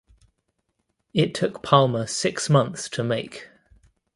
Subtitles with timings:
[1.13, 3.49] It took Palmer six months to make.